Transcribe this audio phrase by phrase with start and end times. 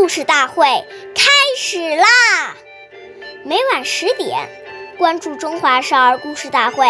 [0.00, 0.64] 故事大会
[1.14, 2.56] 开始啦！
[3.44, 4.48] 每晚十点，
[4.96, 6.86] 关注《中华少儿故事大会》，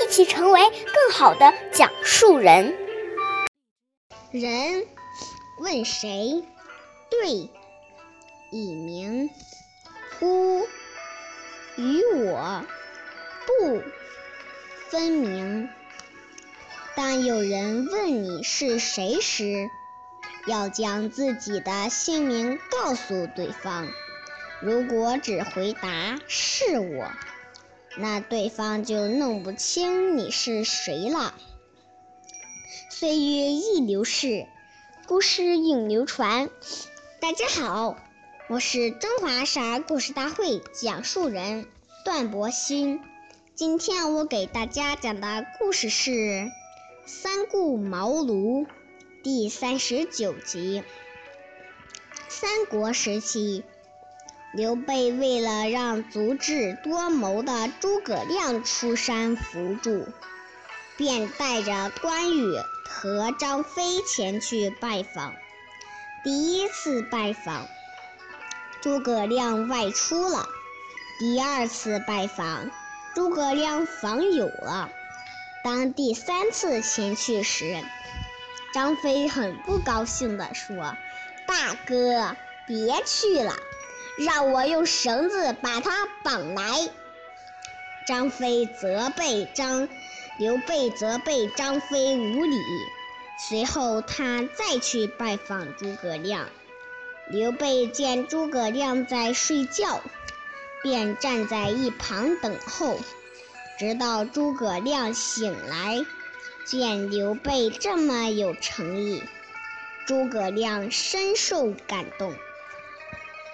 [0.00, 2.78] 一起成为更好的讲述人。
[4.30, 4.86] 人
[5.58, 6.44] 问谁？
[7.10, 7.50] 对，
[8.52, 9.28] 以明。
[10.20, 10.68] 乎？
[11.76, 12.64] 与我
[13.44, 13.82] 不
[14.88, 15.68] 分明。
[16.94, 19.68] 当有人问你是谁时，
[20.46, 23.88] 要将自己的姓名告诉对方。
[24.60, 27.10] 如果只回答是我，
[27.98, 31.34] 那对方就弄不清你是谁了。
[32.88, 34.46] 岁月易流逝，
[35.06, 36.48] 故事永流传。
[37.20, 37.96] 大家好，
[38.48, 41.66] 我是中华少儿故事大会讲述人
[42.04, 43.00] 段博鑫。
[43.54, 46.10] 今天我给大家讲的故事是
[47.04, 48.64] 《三顾茅庐》。
[49.28, 50.84] 第三十九集，
[52.28, 53.64] 三国时期，
[54.52, 60.06] 刘备为了让足智多谋的诸葛亮出山辅助，
[60.96, 62.54] 便带着关羽
[62.88, 65.34] 和张飞前去拜访。
[66.22, 67.66] 第一次拜访，
[68.80, 70.46] 诸葛亮外出了；
[71.18, 72.70] 第二次拜访，
[73.12, 74.88] 诸葛亮访友了。
[75.64, 77.82] 当第三次前去时，
[78.76, 80.76] 张飞很不高兴地说
[81.48, 83.54] ：“大哥，别去了，
[84.18, 86.90] 让我用绳子把他绑来。”
[88.06, 89.88] 张飞责备张
[90.38, 92.60] 刘备责备张飞无礼。
[93.48, 96.46] 随后他再去拜访诸葛亮，
[97.28, 100.02] 刘备见诸葛亮在睡觉，
[100.82, 103.00] 便站在一旁等候，
[103.78, 106.04] 直到诸葛亮醒来。
[106.66, 109.22] 见刘备这么有诚意，
[110.04, 112.34] 诸葛亮深受感动，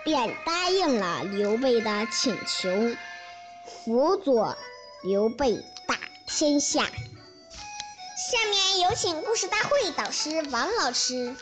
[0.03, 2.97] 便答应了刘备的请求，
[3.67, 4.57] 辅佐
[5.03, 6.85] 刘备打天下。
[6.85, 11.37] 下面有请故事大会导师王老师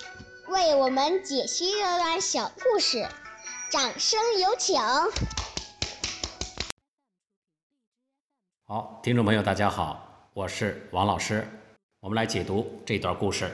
[0.49, 3.07] 为我们解析这段小故事，
[3.71, 4.83] 掌声有请。
[8.65, 11.47] 好，听众朋友，大家好，我是王老师。
[12.03, 13.47] 我们来解读这段故事。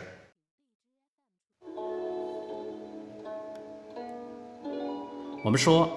[5.43, 5.89] 我们说，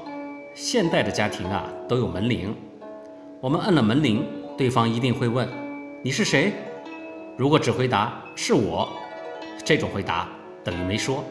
[0.55, 2.55] 现代的家庭啊都有门铃，
[3.39, 4.25] 我们摁了门铃，
[4.57, 5.47] 对方一定会问
[6.03, 6.51] 你是谁。
[7.37, 8.89] 如果只回答是我，
[9.63, 10.27] 这种回答
[10.63, 11.23] 等于没说。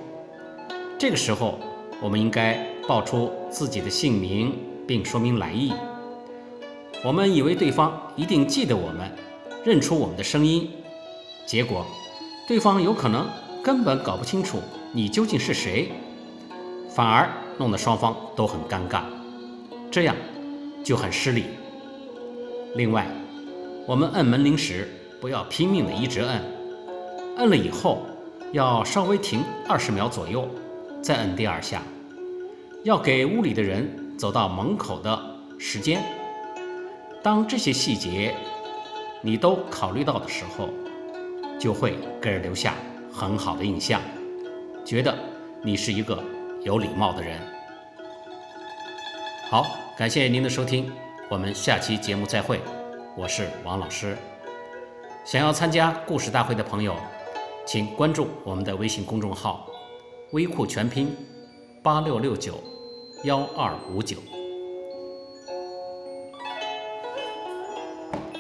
[0.96, 1.58] 这个时候，
[2.00, 4.56] 我们应该报出自己的姓名，
[4.86, 5.72] 并说明来意。
[7.04, 9.10] 我们以为对方一定记得我们，
[9.64, 10.70] 认出我们的声音。
[11.48, 11.86] 结果，
[12.46, 13.26] 对方有可能
[13.64, 14.60] 根本搞不清楚
[14.92, 15.90] 你究竟是谁，
[16.90, 19.00] 反而弄得双方都很尴尬，
[19.90, 20.14] 这样
[20.84, 21.44] 就很失礼。
[22.74, 23.06] 另外，
[23.86, 24.86] 我们摁门铃时
[25.22, 26.44] 不要拼命的一直摁，
[27.38, 28.02] 摁了以后
[28.52, 30.46] 要稍微停二十秒左右，
[31.00, 31.80] 再摁第二下，
[32.84, 35.18] 要给屋里的人走到门口的
[35.58, 36.04] 时间。
[37.22, 38.34] 当这些细节
[39.22, 40.68] 你都考虑到的时候，
[41.58, 42.74] 就会给人留下
[43.12, 44.00] 很好的印象，
[44.84, 45.14] 觉得
[45.62, 46.22] 你是一个
[46.62, 47.40] 有礼貌的人。
[49.50, 49.66] 好，
[49.96, 50.92] 感谢您的收听，
[51.28, 52.60] 我们下期节目再会。
[53.16, 54.16] 我是王老师。
[55.24, 56.94] 想要参加故事大会的朋友，
[57.66, 59.66] 请关注我们的微信公众号
[60.32, 61.14] “微库全拼
[61.82, 62.62] 八六六九
[63.24, 64.18] 幺二五九”。